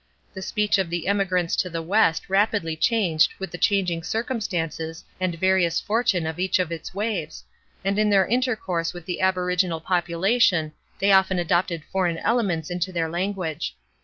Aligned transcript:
The 0.33 0.41
speech 0.41 0.79
of 0.79 0.89
the 0.89 1.05
emigrants 1.07 1.55
to 1.57 1.69
the 1.69 1.83
west 1.83 2.27
rapidly 2.27 2.75
changed 2.75 3.35
with 3.37 3.51
the 3.51 3.59
changing 3.59 4.01
circumstances 4.01 5.03
and 5.19 5.35
various 5.35 5.79
fortune 5.79 6.25
of 6.25 6.39
each 6.39 6.57
of 6.57 6.71
its 6.71 6.95
waves, 6.95 7.43
and 7.85 7.99
in 7.99 8.09
their 8.09 8.25
intercourse 8.25 8.95
with 8.95 9.05
the 9.05 9.21
aboriginal 9.21 9.79
population 9.79 10.71
they 10.97 11.11
often 11.11 11.37
adopted 11.37 11.83
foreign 11.91 12.17
elements 12.17 12.71
into 12.71 12.91
their 12.91 13.09
language. 13.09 13.75